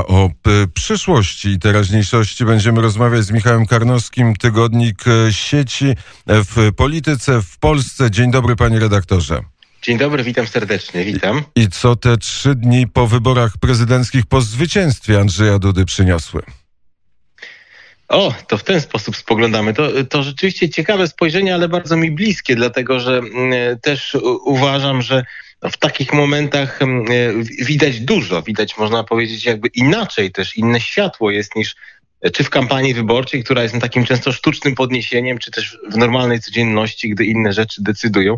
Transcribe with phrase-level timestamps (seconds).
[0.00, 0.30] A o
[0.74, 5.94] przyszłości i teraźniejszości będziemy rozmawiać z Michałem Karnowskim, tygodnik e, sieci
[6.26, 8.10] w polityce w Polsce.
[8.10, 9.40] Dzień dobry, panie redaktorze.
[9.82, 11.42] Dzień dobry, witam serdecznie, witam.
[11.56, 16.42] I co te trzy dni po wyborach prezydenckich po zwycięstwie Andrzeja Dudy przyniosły?
[18.08, 19.74] O, to w ten sposób spoglądamy.
[19.74, 25.24] To, to rzeczywiście ciekawe spojrzenie, ale bardzo mi bliskie, dlatego że mm, też uważam, że
[25.62, 26.86] w takich momentach e,
[27.64, 31.76] widać dużo, widać można powiedzieć jakby inaczej też, inne światło jest niż
[32.20, 36.40] e, czy w kampanii wyborczej, która jest takim często sztucznym podniesieniem, czy też w normalnej
[36.40, 38.36] codzienności, gdy inne rzeczy decydują.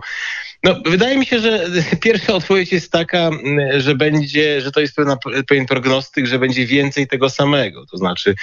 [0.62, 1.66] No, wydaje mi się, że
[2.02, 3.30] pierwsza odpowiedź jest taka,
[3.76, 5.16] że będzie, że to jest pewna,
[5.48, 7.86] pewien prognostyk, że będzie więcej tego samego.
[7.86, 8.34] To znaczy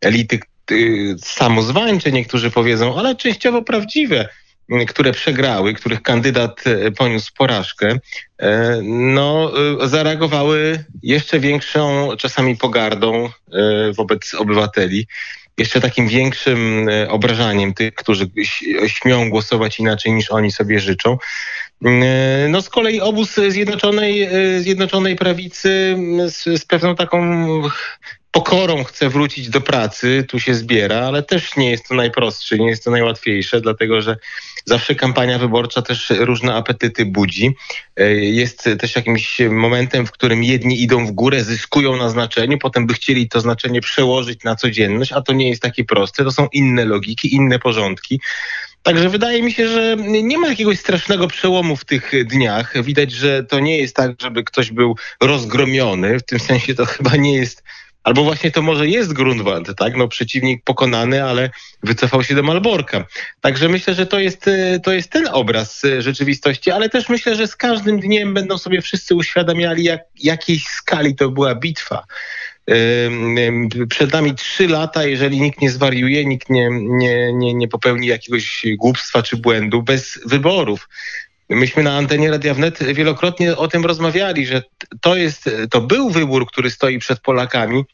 [0.00, 4.28] elity y, samozwańcze, niektórzy powiedzą, ale częściowo prawdziwe
[4.88, 7.98] które przegrały, których kandydat e, poniósł porażkę,
[8.38, 9.52] e, no,
[9.84, 13.30] e, zareagowały jeszcze większą czasami pogardą
[13.96, 15.06] wobec obywateli,
[15.58, 18.30] jeszcze takim większym obrażaniem tych, którzy
[18.86, 21.18] śmią głosować inaczej niż oni sobie życzą.
[22.48, 24.28] No z kolei obóz Zjednoczonej,
[24.60, 27.22] Zjednoczonej Prawicy z, z pewną taką
[28.30, 32.68] pokorą chce wrócić do pracy, tu się zbiera, ale też nie jest to najprostsze, nie
[32.68, 34.16] jest to najłatwiejsze, dlatego że
[34.64, 37.54] zawsze kampania wyborcza też różne apetyty budzi.
[37.96, 42.86] E, jest też jakimś momentem, w którym jedni idą w górę, zyskują na znaczeniu, potem
[42.86, 46.24] by chcieli to znaczenie przełożyć na codzienność, a to nie jest takie proste.
[46.24, 48.20] To są inne logiki, inne porządki.
[48.82, 52.82] Także wydaje mi się, że nie ma jakiegoś strasznego przełomu w tych dniach.
[52.82, 56.18] Widać, że to nie jest tak, żeby ktoś był rozgromiony.
[56.18, 57.62] W tym sensie to chyba nie jest
[58.02, 59.96] Albo właśnie to może jest Grunwald, tak?
[59.96, 61.50] No przeciwnik pokonany, ale
[61.82, 63.04] wycofał się do Malborka.
[63.40, 67.36] Także myślę, że to jest, e, to jest ten obraz e, rzeczywistości, ale też myślę,
[67.36, 72.04] że z każdym dniem będą sobie wszyscy uświadamiali, jak, jakiej skali to była bitwa.
[73.88, 78.66] Przed nami trzy lata, jeżeli nikt nie zwariuje, nikt nie, nie, nie, nie popełni jakiegoś
[78.76, 80.88] głupstwa czy błędu, bez wyborów.
[81.50, 84.62] Myśmy na antenie Radia Wnet wielokrotnie o tym rozmawiali, że
[85.00, 87.84] to jest, to był wybór, który stoi przed Polakami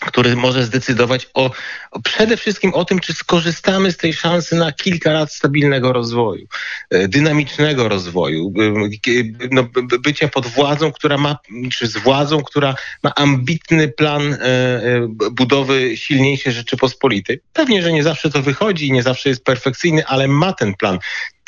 [0.00, 1.50] który może zdecydować o,
[1.90, 6.46] o, przede wszystkim o tym, czy skorzystamy z tej szansy na kilka lat stabilnego rozwoju,
[6.90, 8.62] e, dynamicznego rozwoju, e,
[9.10, 9.68] e, no,
[10.00, 11.36] bycia pod władzą, która ma,
[11.72, 14.36] czy z władzą, która ma ambitny plan
[15.30, 17.40] budowy silniejszej Rzeczypospolitej.
[17.52, 20.98] Pewnie, że nie zawsze to wychodzi i nie zawsze jest perfekcyjny, ale ma ten plan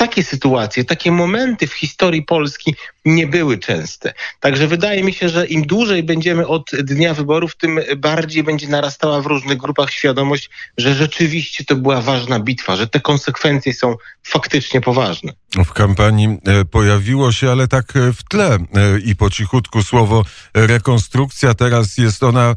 [0.00, 2.74] takie sytuacje, takie momenty w historii Polski
[3.04, 4.12] nie były częste.
[4.40, 9.20] Także wydaje mi się, że im dłużej będziemy od dnia wyborów, tym bardziej będzie narastała
[9.20, 14.80] w różnych grupach świadomość, że rzeczywiście to była ważna bitwa, że te konsekwencje są faktycznie
[14.80, 15.32] poważne.
[15.64, 18.58] W kampanii e, pojawiło się, ale tak e, w tle e,
[19.04, 20.24] i po cichutku słowo
[20.54, 21.54] rekonstrukcja.
[21.54, 22.54] Teraz jest ona,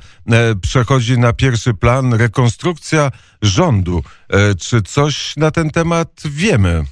[0.61, 3.11] przechodzi na pierwszy plan, rekonstrukcja
[3.41, 4.03] rządu.
[4.59, 6.83] Czy coś na ten temat wiemy?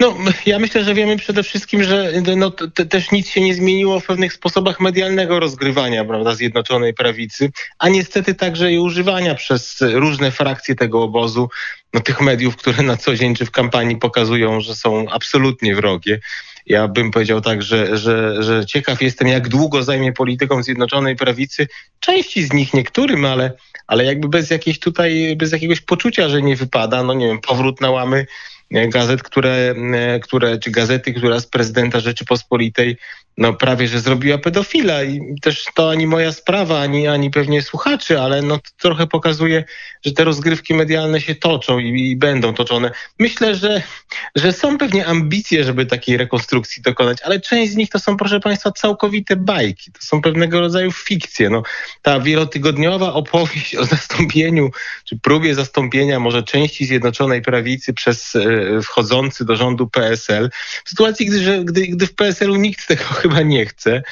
[0.00, 4.00] No, ja myślę, że wiemy przede wszystkim, że no, te, też nic się nie zmieniło
[4.00, 10.30] w pewnych sposobach medialnego rozgrywania prawda, Zjednoczonej Prawicy, a niestety także i używania przez różne
[10.30, 11.48] frakcje tego obozu,
[11.94, 16.20] no, tych mediów, które na co dzień czy w kampanii pokazują, że są absolutnie wrogie.
[16.66, 21.68] Ja bym powiedział tak, że, że, że ciekaw jestem, jak długo zajmie polityką Zjednoczonej Prawicy.
[22.00, 23.52] Części z nich, niektórym, ale,
[23.86, 27.80] ale jakby bez jakiejś tutaj, bez jakiegoś poczucia, że nie wypada, no nie wiem, powrót
[27.80, 28.26] na łamy
[28.70, 29.74] gazet, które,
[30.22, 32.96] które, czy gazety, która z prezydenta Rzeczypospolitej
[33.38, 38.20] no prawie, że zrobiła pedofila i też to ani moja sprawa, ani, ani pewnie słuchaczy,
[38.20, 39.64] ale no to trochę pokazuje,
[40.04, 42.90] że te rozgrywki medialne się toczą i, i, będą toczone.
[43.18, 43.82] Myślę, że,
[44.36, 48.40] że są pewnie ambicje, żeby takiej rekonstrukcji dokonać, ale część z nich to są, proszę
[48.40, 49.92] Państwa, całkowite bajki.
[49.92, 51.50] To są pewnego rodzaju fikcje.
[51.50, 51.62] No,
[52.02, 54.70] ta wielotygodniowa opowieść o zastąpieniu,
[55.04, 58.40] czy próbie zastąpienia może części Zjednoczonej Prawicy przez e,
[58.82, 60.50] wchodzący do rządu PSL,
[60.84, 64.02] w sytuacji, gdy, gdy, gdy w PSL-u nikt tego chyba nie chce,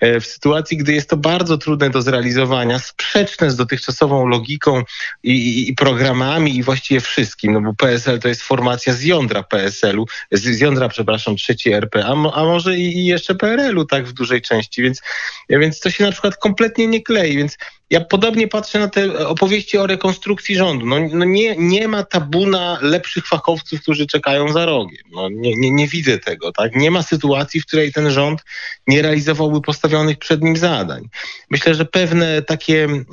[0.00, 4.82] e, w sytuacji, gdy jest to bardzo trudne do zrealizowania, sprzeczne z dotychczasową logiką
[5.22, 9.42] i, i, i programami i właściwie wszystkim, no bo PSL to jest formacja z jądra
[9.42, 14.06] PSL-u, z, z jądra, przepraszam, trzeciej RP, a, a może i, i jeszcze PRL-u tak
[14.06, 15.00] w dużej części, więc,
[15.48, 17.56] więc to się na przykład kompletnie nie klei, więc
[17.90, 20.86] ja podobnie patrzę na te opowieści o rekonstrukcji rządu.
[20.86, 25.02] No, no nie, nie ma tabuna lepszych fachowców, którzy czekają za rogiem.
[25.12, 26.52] No nie, nie, nie widzę tego.
[26.52, 26.76] Tak?
[26.76, 28.44] Nie ma sytuacji, w której ten rząd
[28.86, 31.08] nie realizowałby postawionych przed nim zadań.
[31.50, 33.04] Myślę, że pewne takie mm,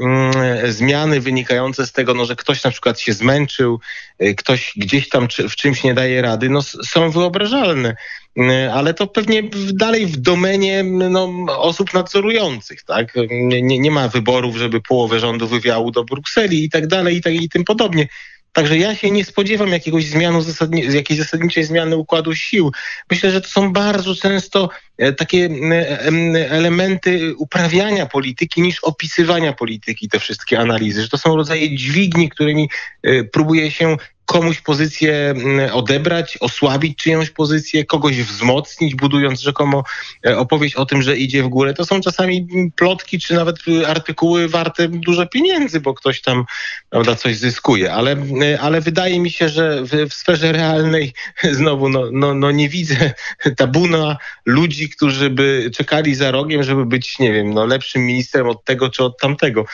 [0.72, 3.80] zmiany wynikające z tego, no, że ktoś na przykład się zmęczył,
[4.24, 7.96] y, ktoś gdzieś tam w czymś nie daje rady, no, są wyobrażalne.
[8.40, 9.44] Y, ale to pewnie
[9.74, 13.14] dalej w domenie no, osób nadzorujących, tak?
[13.32, 17.34] Nie, nie ma wyborów, żeby połowę rządu wywiało do Brukseli i tak dalej i, tak,
[17.34, 18.08] i tym podobnie.
[18.54, 22.72] Także ja się nie spodziewam jakiegoś zmianu zasadni jakiejś zasadniczej zmiany układu sił.
[23.12, 25.50] Myślę, że to są bardzo często e, takie
[26.50, 32.70] elementy uprawiania polityki niż opisywania polityki, te wszystkie analizy, że to są rodzaje dźwigni, którymi
[33.04, 39.84] e, próbuje się komuś pozycję mm, odebrać, osłabić czyjąś pozycję, kogoś wzmocnić, budując rzekomo
[40.26, 41.74] e, opowieść o tym, że idzie w górę.
[41.74, 43.56] To są czasami plotki, czy nawet
[43.88, 46.46] artykuły warte dużo pieniędzy, bo ktoś tam
[46.90, 47.94] prawda, coś zyskuje.
[47.94, 48.12] Ale,
[48.42, 51.14] e, ale wydaje mi się, że w, w sferze realnej
[51.52, 53.14] znowu no, no, no nie widzę
[53.58, 58.66] tabuna ludzi, którzy by czekali za rogiem, żeby być, nie wiem, no, lepszym ministrem od
[58.66, 59.66] tego czy od tamtego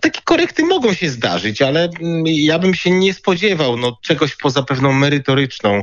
[0.00, 4.62] takie korekty mogą się zdarzyć, ale mm, ja bym się nie spodziewał no, czegoś poza
[4.62, 5.82] pewną merytoryczną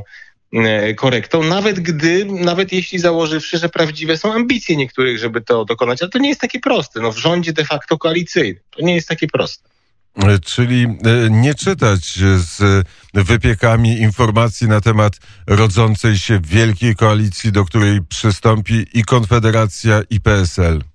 [0.52, 6.02] e, korektą, nawet gdy, nawet jeśli założywszy, że prawdziwe są ambicje niektórych, żeby to dokonać,
[6.02, 7.00] ale to nie jest takie proste.
[7.00, 9.68] No, w rządzie de facto koalicyjnym to nie jest takie proste.
[10.16, 12.04] E, czyli e, nie czytać
[12.36, 20.20] z wypiekami informacji na temat rodzącej się wielkiej koalicji, do której przystąpi i Konfederacja, i
[20.20, 20.91] PSL.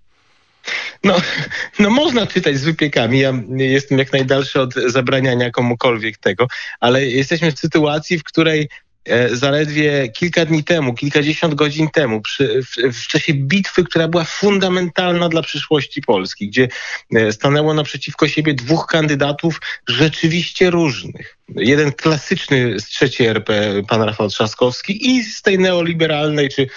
[1.03, 1.21] No,
[1.79, 3.19] no można czytać z wypiekami.
[3.19, 6.47] Ja jestem jak najdalszy od zabraniania komukolwiek tego,
[6.79, 8.69] ale jesteśmy w sytuacji, w której
[9.05, 14.23] e, zaledwie kilka dni temu, kilkadziesiąt godzin temu, przy, w, w, czasie bitwy, która była
[14.23, 16.67] fundamentalna dla przyszłości Polski, gdzie
[17.15, 24.29] e, stanęło naprzeciwko siebie dwóch kandydatów rzeczywiście różnych jeden klasyczny z trzeciej RP, pan Rafał
[24.29, 26.67] Trzaskowski i z tej neoliberalnej czy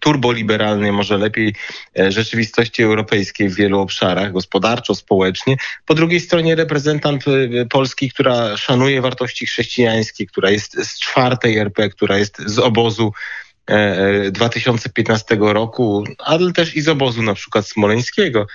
[0.00, 1.54] turboliberalnej, może lepiej,
[1.98, 5.56] e, rzeczywistości europejskiej w wielu obszarach, gospodarczo, społecznie.
[5.86, 11.88] Po drugiej stronie reprezentant e, Polski, która szanuje wartości chrześcijańskie, która jest z czwartej RP,
[11.88, 13.12] która jest z obozu
[14.30, 18.46] 2015 e, roku, ale też i z obozu na przykład smoleńskiego.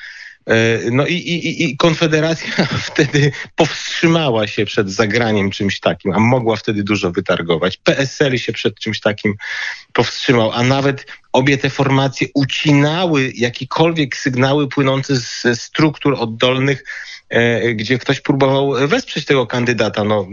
[0.48, 6.56] E, no i, i, i Konfederacja wtedy powstrzymała się przed zagraniem czymś takim, a mogła
[6.56, 7.78] wtedy dużo wytargować.
[7.78, 9.36] PSL się przed czymś takim
[9.94, 16.84] powstrzymał, a nawet obie te formacje ucinały jakiekolwiek sygnały płynące ze struktur oddolnych,
[17.30, 20.04] e, gdzie ktoś próbował wesprzeć tego kandydata.
[20.04, 20.28] No,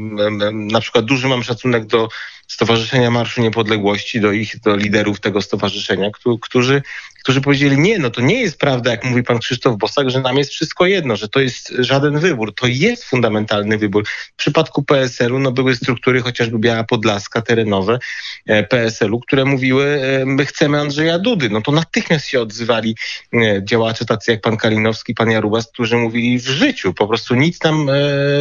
[0.53, 2.09] na przykład duży mam szacunek do
[2.53, 6.11] Stowarzyszenia Marszu Niepodległości, do ich, do liderów tego stowarzyszenia,
[6.43, 6.83] którzy,
[7.23, 10.37] którzy powiedzieli, nie, no to nie jest prawda, jak mówi pan Krzysztof Bosak, że nam
[10.39, 12.55] jest wszystko jedno, że to jest żaden wybór.
[12.55, 14.05] To jest fundamentalny wybór.
[14.07, 17.99] W przypadku PSL-u no były struktury, chociażby Biała Podlaska, terenowe
[18.47, 21.51] e, PSL-u, które mówiły, e, my chcemy Andrzeja Dudy.
[21.51, 22.97] No to natychmiast się odzywali
[23.35, 27.63] e, działacze tacy jak pan Kalinowski, pan Jarubas, którzy mówili w życiu, po prostu nic
[27.63, 27.91] nam,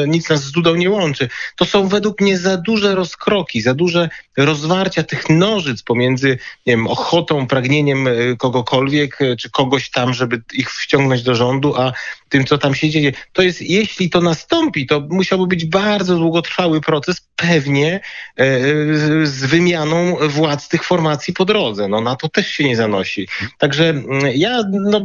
[0.07, 1.29] nic nas z Dudą nie łączy.
[1.55, 4.00] To są według mnie za duże rozkroki, za duże
[4.37, 10.41] rozwarcia tych nożyc pomiędzy nie wiem, ochotą, pragnieniem e, kogokolwiek, e, czy kogoś tam, żeby
[10.53, 11.93] ich wciągnąć do rządu, a
[12.29, 13.11] tym, co tam się dzieje.
[13.33, 17.99] To jest, jeśli to nastąpi, to musiałby być bardzo długotrwały proces, pewnie
[18.37, 18.59] e,
[19.25, 21.87] z wymianą władz tych formacji po drodze.
[21.87, 23.27] No na to też się nie zanosi.
[23.57, 25.01] Także mm, ja no,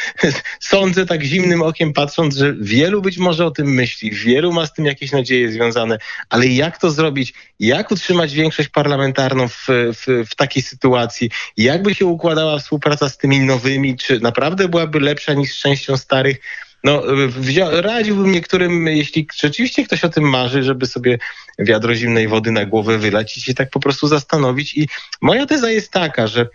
[0.60, 4.72] sądzę tak zimnym okiem patrząc, że wielu być może o tym myśli, wielu ma z
[4.72, 5.98] tym jakieś nadzieje związane,
[6.28, 12.06] ale jak to zrobić, jak utrzymać większość parlamentarną w, w, w takiej sytuacji, jakby się
[12.06, 16.36] układała współpraca z tymi nowymi, czy naprawdę byłaby lepsza niż z częścią starych,
[16.84, 17.02] no,
[17.70, 21.18] radziłbym niektórym, jeśli rzeczywiście ktoś o tym marzy, żeby sobie
[21.58, 24.74] wiadro zimnej wody na głowę wylać i się tak po prostu zastanowić.
[24.76, 24.88] I
[25.20, 26.48] moja teza jest taka, że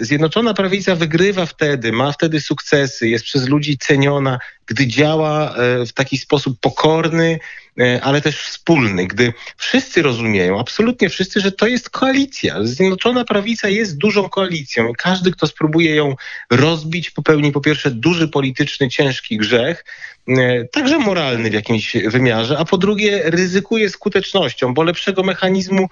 [0.00, 5.92] Zjednoczona Prawica wygrywa wtedy, ma wtedy sukcesy, jest przez ludzi ceniona, gdy działa e, w
[5.92, 7.38] taki sposób pokorny,
[7.80, 12.56] e, ale też wspólny, gdy wszyscy rozumieją, absolutnie wszyscy, że to jest koalicja.
[12.62, 16.14] Zjednoczona Prawica jest dużą koalicją i każdy, kto spróbuje ją
[16.50, 19.84] rozbić, popełni po pierwsze duży polityczny, ciężki grzech,
[20.28, 25.88] E, także moralny w jakimś wymiarze, a po drugie ryzykuje skutecznością, bo lepszego mechanizmu e,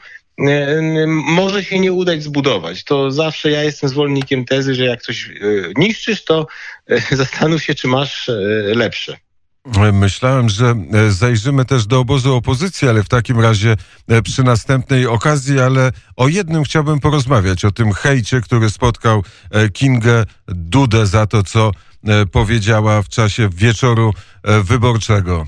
[1.08, 2.84] może się nie udać zbudować.
[2.84, 5.32] To zawsze ja jestem zwolennikiem tezy, że jak coś e,
[5.76, 6.46] niszczysz, to
[7.10, 8.30] zastanów się, czy masz
[8.74, 9.16] lepsze.
[9.92, 10.74] Myślałem, że
[11.08, 13.76] zajrzymy też do obozu opozycji, ale w takim razie
[14.24, 19.22] przy następnej okazji, ale o jednym chciałbym porozmawiać, o tym hejcie, który spotkał
[19.72, 21.72] Kingę Dudę za to, co
[22.08, 24.12] E, powiedziała w czasie wieczoru
[24.42, 25.46] e, wyborczego?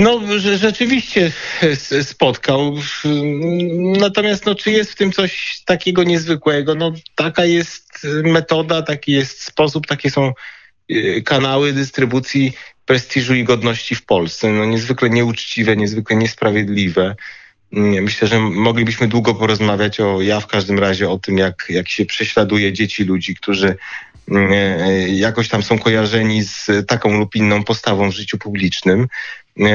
[0.00, 0.20] No,
[0.56, 1.32] rzeczywiście
[2.02, 2.76] spotkał.
[3.98, 6.74] Natomiast no, czy jest w tym coś takiego niezwykłego?
[6.74, 10.32] No, taka jest metoda, taki jest sposób, takie są
[10.90, 12.52] y, kanały dystrybucji
[12.86, 14.52] prestiżu i godności w Polsce.
[14.52, 17.16] No, niezwykle nieuczciwe, niezwykle niesprawiedliwe.
[17.72, 22.04] Myślę, że moglibyśmy długo porozmawiać o, ja w każdym razie, o tym, jak, jak się
[22.04, 23.76] prześladuje dzieci ludzi, którzy
[24.28, 29.08] mm, e, jakoś tam są kojarzeni z taką lub inną postawą w życiu publicznym.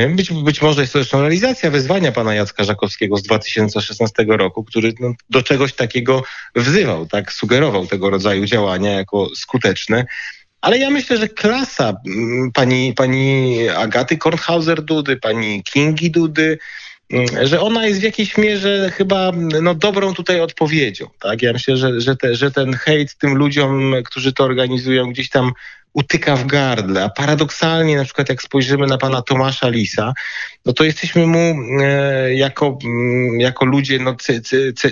[0.09, 4.93] Być, być może jest to zresztą realizacja wezwania pana Jacka Żakowskiego z 2016 roku, który
[4.99, 6.23] no, do czegoś takiego
[6.55, 10.05] wzywał, tak, sugerował tego rodzaju działania jako skuteczne.
[10.61, 16.57] Ale ja myślę, że klasa mm, pani, pani Agaty Kornhauser-Dudy, pani Kingi Dudy,
[17.09, 21.09] mm, że ona jest w jakiejś mierze chyba no, dobrą tutaj odpowiedzią.
[21.19, 21.41] Tak?
[21.41, 25.51] Ja myślę, że, że, te, że ten hejt tym ludziom, którzy to organizują, gdzieś tam
[25.95, 27.03] utyka w gardle.
[27.03, 30.13] A paradoksalnie, na przykład jak spojrzymy na pana Tomasza Lisa,
[30.65, 34.15] no to jesteśmy mu e, jako, mm, jako ludzie no,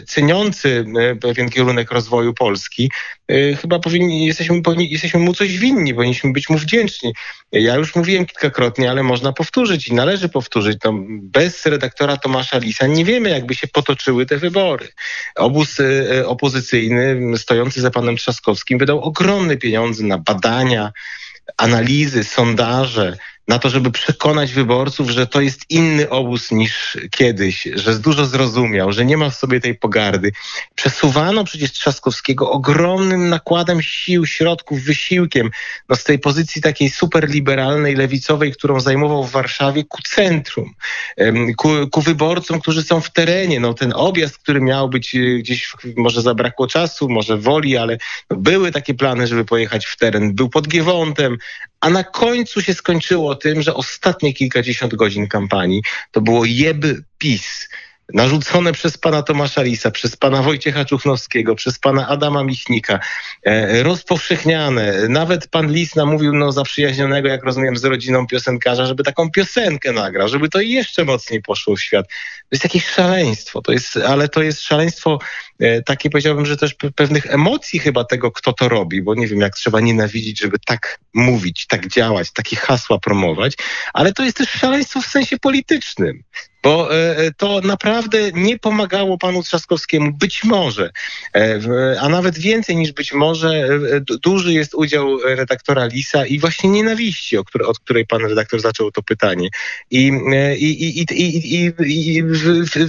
[0.07, 2.91] ceniący e, pewien kierunek rozwoju Polski,
[3.27, 7.13] e, chyba powinni, jesteśmy, powinni, jesteśmy mu coś winni, powinniśmy być mu wdzięczni.
[7.51, 10.77] Ja już mówiłem kilkakrotnie, ale można powtórzyć i należy powtórzyć.
[10.85, 14.87] No, bez redaktora Tomasza Lisa nie wiemy, jakby się potoczyły te wybory.
[15.35, 15.77] Obóz
[16.25, 20.92] opozycyjny stojący za panem Trzaskowskim wydał ogromne pieniądze na badania,
[21.57, 27.99] analizy, sondaże, na to, żeby przekonać wyborców, że to jest inny obóz niż kiedyś, że
[27.99, 30.31] dużo zrozumiał, że nie ma w sobie tej pogardy.
[30.75, 35.49] Przesuwano przecież Trzaskowskiego ogromnym nakładem sił, środków, wysiłkiem
[35.89, 40.73] no z tej pozycji takiej superliberalnej, lewicowej, którą zajmował w Warszawie, ku centrum,
[41.57, 43.59] ku, ku wyborcom, którzy są w terenie.
[43.59, 47.97] No, ten objazd, który miał być e, gdzieś, może zabrakło czasu, może woli, ale
[48.29, 50.35] no, były takie plany, żeby pojechać w teren.
[50.35, 51.37] Był pod Giewontem,
[51.83, 56.85] a na końcu się skończyło tym, że ostatnie kilkadziesiąt godzin kampanii to było jeb
[57.17, 57.69] PiS
[58.13, 62.99] narzucone przez pana Tomasza Lisa, przez pana Wojciecha Czuchnowskiego, przez pana Adama Michnika,
[63.43, 65.07] e, rozpowszechniane.
[65.09, 70.29] Nawet pan Lis namówił no, zaprzyjaźnionego, jak rozumiem, z rodziną piosenkarza, żeby taką piosenkę nagrał,
[70.29, 72.07] żeby to jeszcze mocniej poszło w świat.
[72.07, 75.19] To jest jakieś szaleństwo, to jest, ale to jest szaleństwo
[75.59, 79.39] e, takie, powiedziałbym, że też pewnych emocji chyba tego, kto to robi, bo nie wiem,
[79.39, 83.53] jak trzeba nienawidzić, żeby tak mówić, tak działać, takie hasła promować,
[83.93, 86.23] ale to jest też szaleństwo w sensie politycznym
[86.63, 90.13] bo e, e, to naprawdę nie pomagało panu Trzaskowskiemu.
[90.13, 90.91] Być może,
[91.35, 91.59] e,
[92.01, 93.79] a nawet więcej niż być może,
[94.23, 99.49] duży jest udział redaktora Lisa i właśnie nienawiści, od której pan redaktor zaczął to pytanie.
[99.91, 100.11] I,
[100.57, 102.23] i, i, i, i, i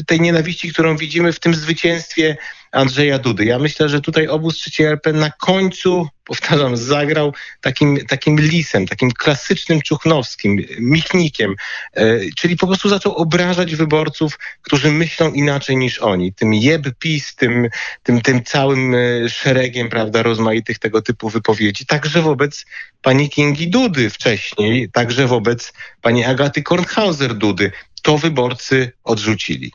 [0.06, 2.36] tej nienawiści, którą widzimy w tym zwycięstwie
[2.74, 3.44] Andrzeja Dudy.
[3.44, 9.10] Ja myślę, że tutaj obóz 3 RP na końcu, powtarzam, zagrał takim, takim lisem, takim
[9.10, 11.54] klasycznym czuchnowskim, michnikiem,
[11.92, 16.32] e, czyli po prostu zaczął obrażać wyborców, którzy myślą inaczej niż oni.
[16.32, 17.68] Tym jeb PiS, tym,
[18.02, 21.86] tym, tym całym e, szeregiem, prawda, rozmaitych tego typu wypowiedzi.
[21.86, 22.66] Także wobec
[23.02, 27.70] pani Kingi Dudy wcześniej, także wobec pani Agaty Kornhauser-Dudy.
[28.02, 29.72] To wyborcy odrzucili.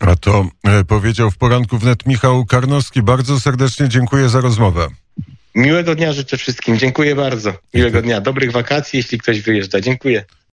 [0.00, 3.02] A to e, powiedział w poranku wnet Michał Karnowski.
[3.02, 4.88] Bardzo serdecznie dziękuję za rozmowę.
[5.54, 6.78] Miłego dnia życzę wszystkim.
[6.78, 7.52] Dziękuję bardzo.
[7.74, 8.20] Miłego dnia.
[8.20, 9.80] Dobrych wakacji, jeśli ktoś wyjeżdża.
[9.80, 10.24] Dziękuję.